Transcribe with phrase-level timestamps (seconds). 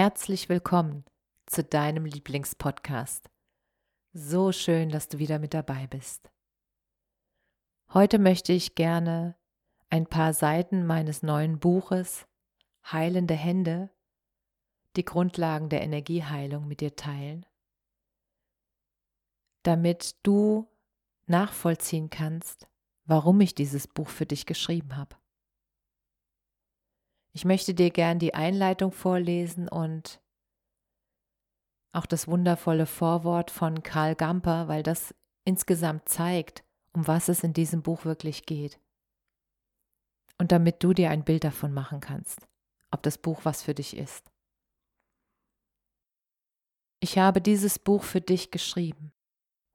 [0.00, 1.04] Herzlich willkommen
[1.46, 3.28] zu deinem Lieblingspodcast.
[4.12, 6.30] So schön, dass du wieder mit dabei bist.
[7.92, 9.36] Heute möchte ich gerne
[9.90, 12.28] ein paar Seiten meines neuen Buches
[12.84, 13.90] Heilende Hände,
[14.94, 17.44] die Grundlagen der Energieheilung mit dir teilen,
[19.64, 20.68] damit du
[21.26, 22.68] nachvollziehen kannst,
[23.04, 25.16] warum ich dieses Buch für dich geschrieben habe.
[27.38, 30.20] Ich möchte dir gern die Einleitung vorlesen und
[31.92, 35.14] auch das wundervolle Vorwort von Karl Gamper, weil das
[35.44, 38.80] insgesamt zeigt, um was es in diesem Buch wirklich geht.
[40.38, 42.48] Und damit du dir ein Bild davon machen kannst,
[42.90, 44.32] ob das Buch was für dich ist.
[46.98, 49.12] Ich habe dieses Buch für dich geschrieben,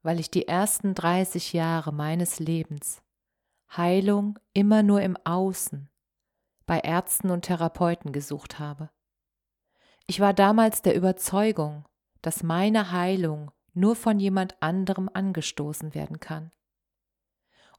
[0.02, 3.02] weil ich die ersten 30 Jahre meines Lebens
[3.78, 5.90] Heilung immer nur im Außen,
[6.66, 8.90] bei Ärzten und Therapeuten gesucht habe.
[10.08, 11.86] Ich war damals der Überzeugung,
[12.22, 16.52] dass meine Heilung nur von jemand anderem angestoßen werden kann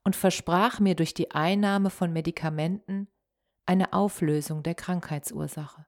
[0.04, 3.08] und versprach mir durch die Einnahme von Medikamenten
[3.66, 5.86] eine Auflösung der Krankheitsursache.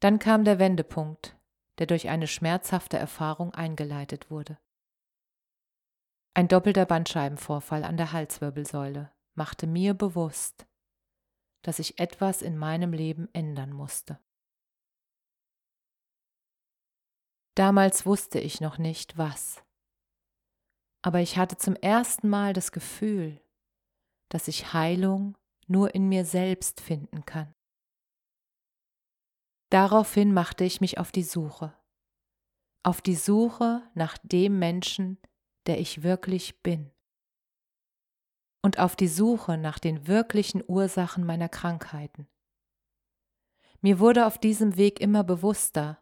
[0.00, 1.38] Dann kam der Wendepunkt,
[1.78, 4.58] der durch eine schmerzhafte Erfahrung eingeleitet wurde.
[6.34, 10.66] Ein doppelter Bandscheibenvorfall an der Halswirbelsäule machte mir bewusst,
[11.62, 14.20] dass ich etwas in meinem Leben ändern musste.
[17.56, 19.64] Damals wusste ich noch nicht, was
[21.02, 23.40] aber ich hatte zum ersten Mal das Gefühl,
[24.28, 25.36] dass ich Heilung
[25.66, 27.54] nur in mir selbst finden kann.
[29.70, 31.74] Daraufhin machte ich mich auf die Suche,
[32.82, 35.18] auf die Suche nach dem Menschen,
[35.66, 36.90] der ich wirklich bin,
[38.62, 42.28] und auf die Suche nach den wirklichen Ursachen meiner Krankheiten.
[43.80, 45.98] Mir wurde auf diesem Weg immer bewusster,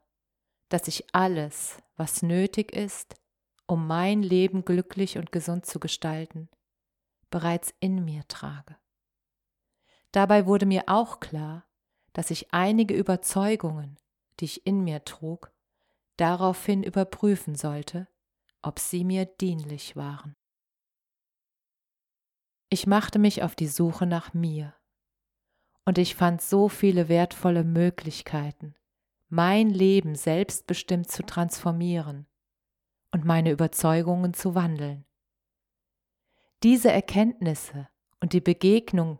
[0.68, 3.14] dass ich alles, was nötig ist,
[3.66, 6.48] um mein Leben glücklich und gesund zu gestalten,
[7.30, 8.76] bereits in mir trage.
[10.10, 11.66] Dabei wurde mir auch klar,
[12.12, 13.98] dass ich einige Überzeugungen,
[14.40, 15.52] die ich in mir trug,
[16.16, 18.08] daraufhin überprüfen sollte,
[18.62, 20.34] ob sie mir dienlich waren.
[22.70, 24.74] Ich machte mich auf die Suche nach mir,
[25.86, 28.74] und ich fand so viele wertvolle Möglichkeiten,
[29.30, 32.26] mein Leben selbstbestimmt zu transformieren
[33.10, 35.06] und meine Überzeugungen zu wandeln.
[36.62, 37.88] Diese Erkenntnisse
[38.20, 39.18] und die Begegnung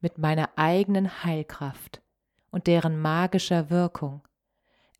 [0.00, 2.02] mit meiner eigenen Heilkraft
[2.50, 4.26] und deren magischer Wirkung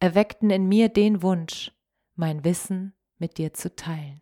[0.01, 1.73] erweckten in mir den Wunsch,
[2.15, 4.21] mein Wissen mit dir zu teilen,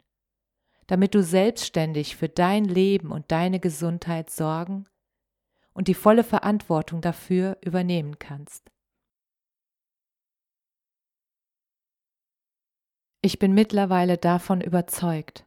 [0.87, 4.87] damit du selbstständig für dein Leben und deine Gesundheit sorgen
[5.73, 8.71] und die volle Verantwortung dafür übernehmen kannst.
[13.23, 15.47] Ich bin mittlerweile davon überzeugt,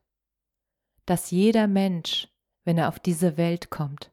[1.05, 2.27] dass jeder Mensch,
[2.65, 4.11] wenn er auf diese Welt kommt,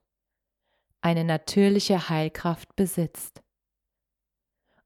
[1.01, 3.43] eine natürliche Heilkraft besitzt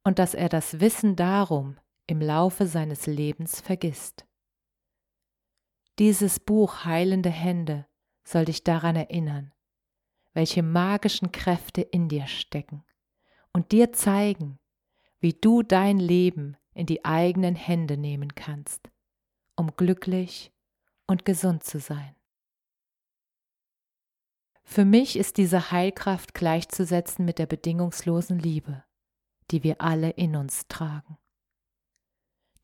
[0.05, 1.77] und dass er das Wissen darum
[2.07, 4.28] im Laufe seines Lebens vergisst.
[5.99, 7.85] Dieses Buch Heilende Hände
[8.23, 9.53] soll dich daran erinnern,
[10.33, 12.85] welche magischen Kräfte in dir stecken
[13.53, 14.61] und dir zeigen,
[15.19, 18.91] wie du dein Leben in die eigenen Hände nehmen kannst,
[19.57, 20.53] um glücklich
[21.09, 22.15] und gesund zu sein.
[24.63, 28.85] Für mich ist diese Heilkraft gleichzusetzen mit der bedingungslosen Liebe,
[29.51, 31.19] die wir alle in uns tragen.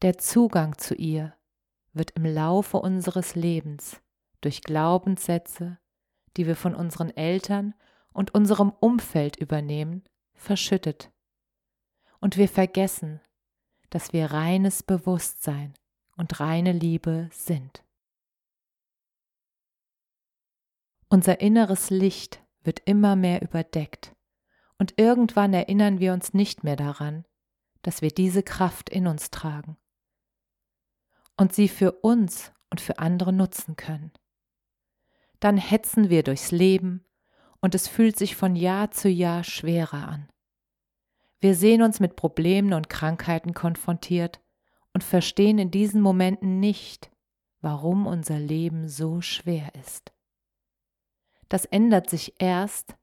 [0.03, 1.37] Der Zugang zu ihr
[1.95, 4.01] wird im Laufe unseres Lebens
[4.41, 5.79] durch Glaubenssätze,
[6.37, 7.75] die wir von unseren Eltern
[8.13, 10.05] und unserem Umfeld übernehmen,
[10.35, 11.11] verschüttet.
[12.21, 13.21] Und wir vergessen,
[13.91, 15.75] dass wir reines Bewusstsein
[16.17, 17.85] und reine Liebe sind.
[21.09, 24.15] Unser inneres Licht wird immer mehr überdeckt
[24.79, 27.25] und irgendwann erinnern wir uns nicht mehr daran,
[27.83, 29.77] dass wir diese Kraft in uns tragen
[31.37, 34.13] und sie für uns und für andere nutzen können.
[35.41, 37.05] Dann hetzen wir durchs Leben
[37.61, 40.29] und es fühlt sich von Jahr zu Jahr schwerer an.
[41.41, 44.41] Wir sehen uns mit Problemen und Krankheiten konfrontiert
[44.93, 47.11] und verstehen in diesen Momenten nicht,
[47.61, 50.13] warum unser Leben so schwer ist.
[51.49, 52.97] Das ändert sich erst,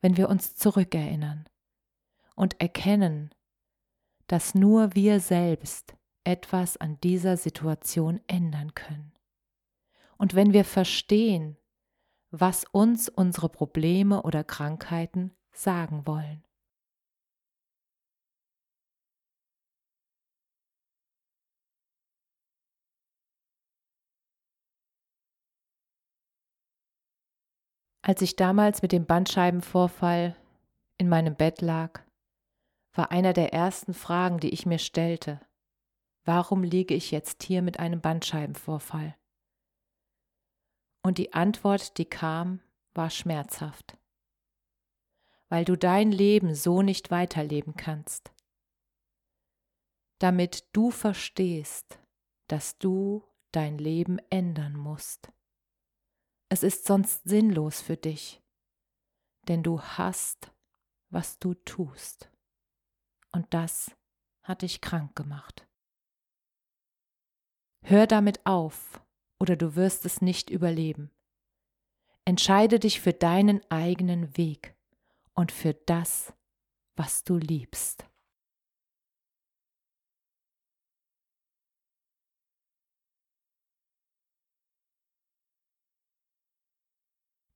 [0.00, 1.48] wenn wir uns zurückerinnern
[2.34, 3.30] und erkennen,
[4.26, 5.94] dass nur wir selbst
[6.24, 9.12] etwas an dieser Situation ändern können.
[10.18, 11.56] Und wenn wir verstehen,
[12.30, 16.44] was uns unsere Probleme oder Krankheiten sagen wollen.
[28.02, 30.34] Als ich damals mit dem Bandscheibenvorfall
[30.96, 32.00] in meinem Bett lag,
[32.92, 35.40] war einer der ersten Fragen, die ich mir stellte,
[36.30, 39.16] warum liege ich jetzt hier mit einem Bandscheibenvorfall?
[41.02, 42.60] Und die Antwort, die kam,
[42.94, 43.98] war schmerzhaft,
[45.48, 48.32] weil du dein Leben so nicht weiterleben kannst,
[50.20, 51.98] damit du verstehst,
[52.46, 55.32] dass du dein Leben ändern musst.
[56.48, 58.40] Es ist sonst sinnlos für dich,
[59.48, 60.52] denn du hast,
[61.08, 62.30] was du tust.
[63.32, 63.90] Und das
[64.44, 65.66] hat dich krank gemacht.
[67.82, 69.02] Hör damit auf,
[69.38, 71.10] oder du wirst es nicht überleben.
[72.24, 74.76] Entscheide dich für deinen eigenen Weg
[75.34, 76.32] und für das,
[76.96, 78.10] was du liebst.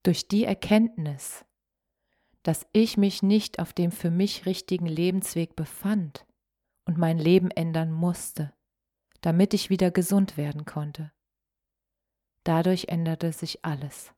[0.05, 1.45] durch die Erkenntnis,
[2.43, 6.27] dass ich mich nicht auf dem für mich richtigen Lebensweg befand
[6.85, 8.53] und mein Leben ändern musste,
[9.25, 11.11] damit ich wieder gesund werden konnte.
[12.45, 14.13] Dadurch änderte sich alles.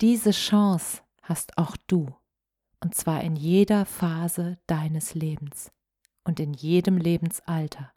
[0.00, 2.16] Diese Chance hast auch du,
[2.80, 5.70] und zwar in jeder Phase deines Lebens
[6.24, 7.92] und in jedem Lebensalter.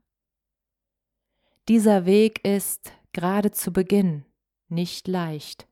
[1.69, 4.25] Dieser Weg ist gerade zu Beginn
[4.67, 5.65] nicht leicht,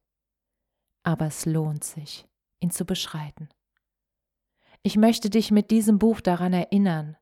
[1.04, 2.26] aber es lohnt sich,
[2.62, 3.50] ihn zu beschreiten.
[4.84, 7.18] Ich möchte dich mit diesem Buch daran erinnern,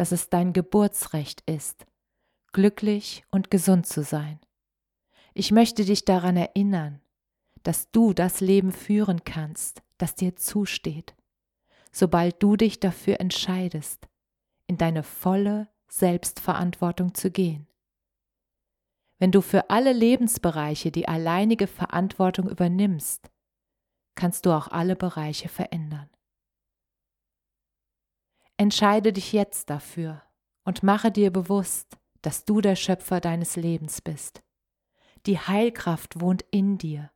[0.00, 1.84] dass es dein Geburtsrecht ist,
[2.52, 4.40] glücklich und gesund zu sein.
[5.34, 7.02] Ich möchte dich daran erinnern,
[7.64, 11.14] dass du das Leben führen kannst, das dir zusteht,
[11.92, 14.08] sobald du dich dafür entscheidest,
[14.66, 17.66] in deine volle Selbstverantwortung zu gehen.
[19.18, 23.30] Wenn du für alle Lebensbereiche die alleinige Verantwortung übernimmst,
[24.14, 26.08] kannst du auch alle Bereiche verändern.
[28.60, 30.20] Entscheide dich jetzt dafür
[30.66, 34.42] und mache dir bewusst, dass du der Schöpfer deines Lebens bist.
[35.24, 37.10] Die Heilkraft wohnt in dir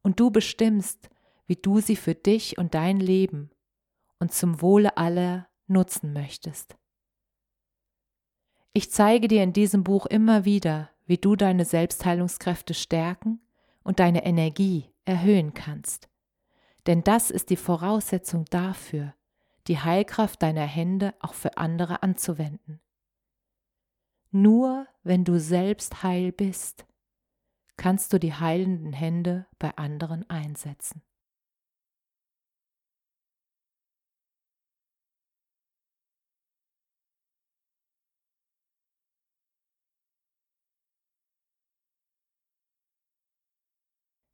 [0.00, 1.10] und du bestimmst,
[1.46, 3.50] wie du sie für dich und dein Leben
[4.18, 6.74] und zum Wohle aller nutzen möchtest.
[8.72, 13.42] Ich zeige dir in diesem Buch immer wieder, wie du deine Selbstheilungskräfte stärken
[13.84, 16.08] und deine Energie erhöhen kannst.
[16.86, 19.12] Denn das ist die Voraussetzung dafür,
[19.68, 22.80] die Heilkraft deiner Hände auch für andere anzuwenden.
[24.30, 26.86] Nur wenn du selbst heil bist,
[27.76, 31.02] kannst du die heilenden Hände bei anderen einsetzen.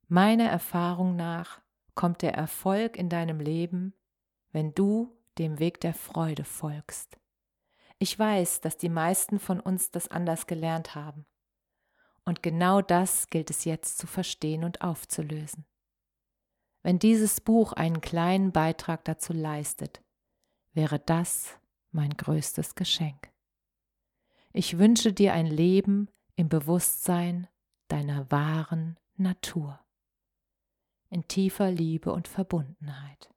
[0.07, 1.61] Meiner Erfahrung nach
[1.97, 3.95] kommt der Erfolg in deinem Leben,
[4.53, 7.19] wenn du dem Weg der Freude folgst.
[7.99, 11.27] Ich weiß, dass die meisten von uns das anders gelernt haben.
[12.25, 15.67] Und genau das gilt es jetzt zu verstehen und aufzulösen.
[16.83, 20.03] Wenn dieses Buch einen kleinen Beitrag dazu leistet,
[20.73, 21.59] wäre das
[21.93, 23.31] mein größtes Geschenk.
[24.53, 27.49] Ich wünsche dir ein Leben im Bewusstsein
[27.89, 29.85] deiner wahren Natur
[31.15, 33.34] in tiefer Liebe und Verbundenheit.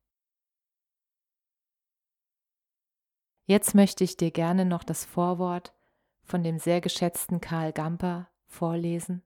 [3.48, 5.74] Jetzt möchte ich dir gerne noch das Vorwort
[6.22, 9.24] von dem sehr geschätzten Karl Gamper vorlesen.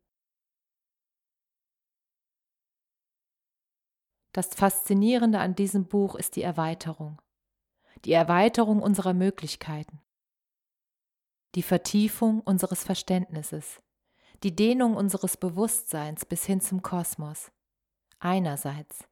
[4.32, 7.20] Das Faszinierende an diesem Buch ist die Erweiterung,
[8.06, 10.00] die Erweiterung unserer Möglichkeiten,
[11.56, 13.82] die Vertiefung unseres Verständnisses,
[14.44, 17.52] die Dehnung unseres Bewusstseins bis hin zum Kosmos,
[18.20, 19.08] einerseits.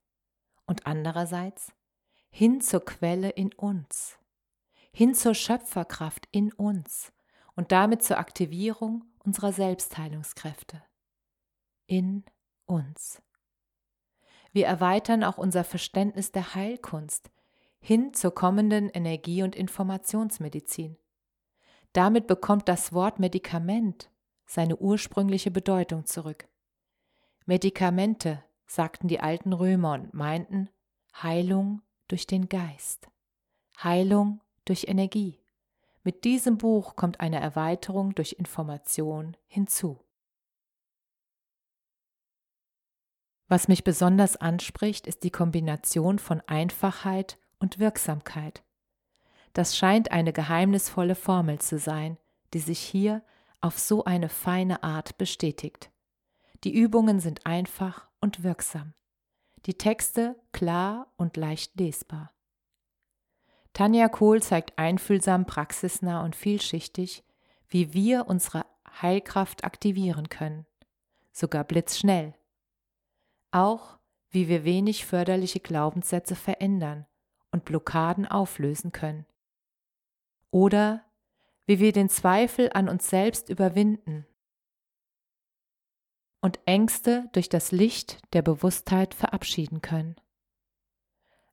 [0.67, 1.73] Und andererseits
[2.29, 4.18] hin zur Quelle in uns,
[4.99, 7.13] hin zur Schöpferkraft in uns
[7.55, 10.83] und damit zur Aktivierung unserer Selbstheilungskräfte.
[11.87, 12.25] In
[12.65, 13.21] uns.
[14.51, 17.31] Wir erweitern auch unser Verständnis der Heilkunst
[17.79, 20.97] hin zur kommenden Energie- und Informationsmedizin.
[21.93, 24.11] Damit bekommt das Wort Medikament
[24.47, 26.49] seine ursprüngliche Bedeutung zurück.
[27.45, 30.69] Medikamente, sagten die alten Römer und meinten
[31.23, 33.07] Heilung durch den Geist,
[33.81, 35.39] Heilung durch Energie.
[36.03, 39.99] Mit diesem Buch kommt eine Erweiterung durch Information hinzu.
[43.47, 48.63] Was mich besonders anspricht, ist die Kombination von Einfachheit und Wirksamkeit.
[49.53, 52.17] Das scheint eine geheimnisvolle Formel zu sein,
[52.53, 53.23] die sich hier
[53.59, 55.89] auf so eine feine Art bestätigt.
[56.63, 58.93] Die Übungen sind einfach und wirksam.
[59.65, 62.31] Die Texte klar und leicht lesbar.
[63.73, 67.23] Tanja Kohl zeigt einfühlsam, praxisnah und vielschichtig,
[67.67, 68.65] wie wir unsere
[69.01, 70.65] Heilkraft aktivieren können,
[71.31, 72.33] sogar blitzschnell,
[73.51, 73.97] auch
[74.31, 77.05] wie wir wenig förderliche Glaubenssätze verändern
[77.51, 79.25] und Blockaden auflösen können.
[80.51, 81.05] Oder
[81.65, 84.25] wie wir den Zweifel an uns selbst überwinden
[86.41, 90.15] und Ängste durch das Licht der Bewusstheit verabschieden können.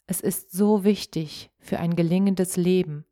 [0.06, 3.04] Es ist so wichtig für ein gelingendes Leben,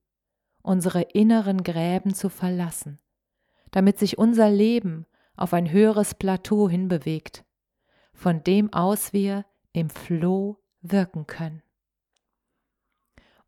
[0.62, 2.98] unsere inneren Gräben zu verlassen,
[3.70, 7.44] damit sich unser Leben auf ein höheres Plateau hinbewegt
[8.14, 11.62] von dem aus wir im Floh wirken können.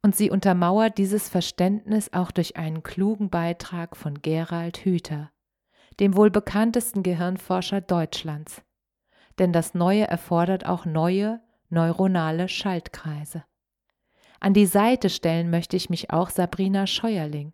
[0.02, 5.30] Und sie untermauert dieses Verständnis auch durch einen klugen Beitrag von Gerald Hüther,
[5.98, 8.62] dem wohl bekanntesten Gehirnforscher Deutschlands.
[9.38, 13.44] Denn das Neue erfordert auch neue neuronale Schaltkreise.
[14.40, 17.52] An die Seite stellen möchte ich mich auch Sabrina Scheuerling,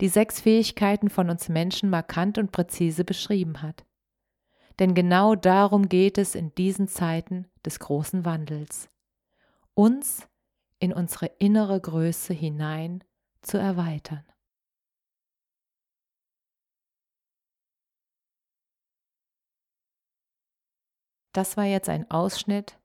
[0.00, 3.84] die sechs Fähigkeiten von uns Menschen markant und präzise beschrieben hat
[4.78, 8.88] denn genau darum geht es in diesen Zeiten des großen Wandels,
[9.74, 10.28] uns
[10.78, 13.04] in unsere innere Größe hinein
[13.42, 14.24] zu erweitern.
[21.32, 22.78] Das war jetzt ein Ausschnitt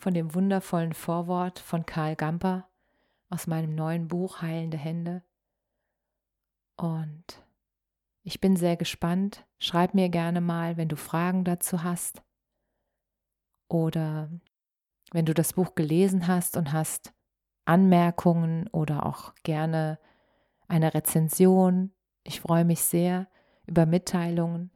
[0.00, 2.68] von dem wundervollen Vorwort von Karl Gamper
[3.28, 5.22] aus meinem neuen Buch Heilende Hände.
[6.76, 7.44] Und
[8.22, 9.46] ich bin sehr gespannt.
[9.58, 12.22] Schreib mir gerne mal, wenn du Fragen dazu hast.
[13.68, 14.30] Oder
[15.12, 17.12] wenn du das Buch gelesen hast und hast
[17.66, 19.98] Anmerkungen oder auch gerne
[20.66, 21.92] eine Rezension.
[22.24, 23.28] Ich freue mich sehr
[23.66, 24.70] über Mitteilungen.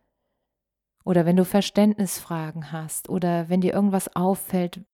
[1.05, 4.85] Oder wenn du Verständnisfragen hast oder wenn dir irgendwas auffällt,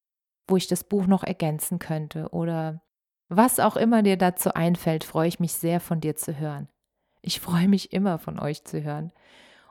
[0.50, 2.83] wo ich das Buch noch ergänzen könnte oder
[3.28, 6.69] was auch immer dir dazu einfällt, freue ich mich sehr von dir zu hören.
[7.23, 9.12] Ich freue mich immer von euch zu hören.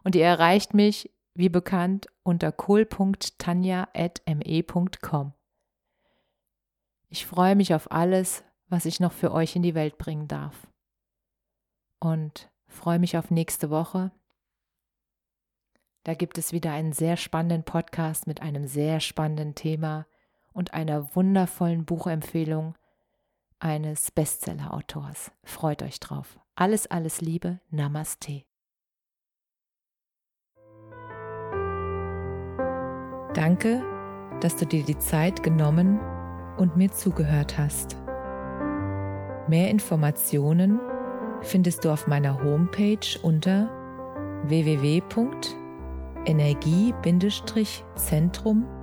[0.04, 5.34] Und ihr erreicht mich, wie bekannt, unter kohl.tanja.me.com.
[7.10, 10.68] Ich freue mich auf alles, was ich noch für euch in die Welt bringen darf.
[12.00, 14.12] Und freue mich auf nächste Woche.
[16.04, 20.06] Da gibt es wieder einen sehr spannenden Podcast mit einem sehr spannenden Thema
[20.60, 22.76] und einer wundervollen Buchempfehlung
[23.60, 25.32] eines Bestseller-Autors.
[25.42, 26.38] Freut euch drauf.
[26.54, 27.62] Alles, alles Liebe.
[27.70, 28.44] Namaste.
[33.34, 33.82] Danke,
[34.42, 35.98] dass du dir die Zeit genommen
[36.58, 37.96] und mir zugehört hast.
[39.48, 40.82] Mehr Informationen
[41.42, 43.70] findest du auf meiner Homepage unter